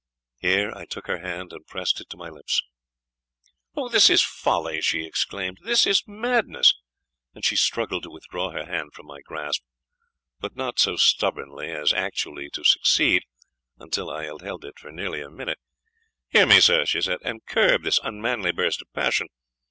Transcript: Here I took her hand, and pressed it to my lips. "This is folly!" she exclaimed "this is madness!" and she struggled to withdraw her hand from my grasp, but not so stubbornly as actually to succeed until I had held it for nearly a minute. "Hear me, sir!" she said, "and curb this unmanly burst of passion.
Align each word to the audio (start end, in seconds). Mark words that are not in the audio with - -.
Here 0.39 0.71
I 0.75 0.85
took 0.85 1.05
her 1.05 1.19
hand, 1.19 1.53
and 1.53 1.67
pressed 1.67 2.01
it 2.01 2.09
to 2.09 2.17
my 2.17 2.27
lips. 2.29 2.63
"This 3.91 4.09
is 4.09 4.23
folly!" 4.23 4.81
she 4.81 5.03
exclaimed 5.05 5.59
"this 5.63 5.85
is 5.85 6.07
madness!" 6.07 6.73
and 7.35 7.45
she 7.45 7.55
struggled 7.55 8.01
to 8.01 8.09
withdraw 8.09 8.49
her 8.49 8.65
hand 8.65 8.95
from 8.95 9.05
my 9.05 9.21
grasp, 9.21 9.61
but 10.39 10.55
not 10.55 10.79
so 10.79 10.95
stubbornly 10.95 11.69
as 11.69 11.93
actually 11.93 12.49
to 12.49 12.63
succeed 12.63 13.21
until 13.77 14.09
I 14.09 14.23
had 14.23 14.41
held 14.41 14.65
it 14.65 14.79
for 14.79 14.91
nearly 14.91 15.21
a 15.21 15.29
minute. 15.29 15.59
"Hear 16.29 16.47
me, 16.47 16.61
sir!" 16.61 16.83
she 16.87 17.01
said, 17.01 17.19
"and 17.23 17.45
curb 17.45 17.83
this 17.83 17.99
unmanly 18.03 18.51
burst 18.51 18.81
of 18.81 18.91
passion. 18.93 19.27